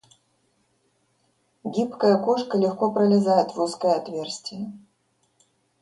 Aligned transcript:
Гибкая 1.63 2.17
кошка 2.17 2.57
легко 2.57 2.91
пролезает 2.91 3.51
в 3.51 3.61
узкое 3.61 3.93
отверстие. 3.97 4.71